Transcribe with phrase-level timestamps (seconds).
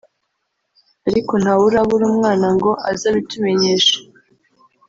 [1.09, 3.97] ariko ntawe urabura umwana ngo aze abitumenyeshe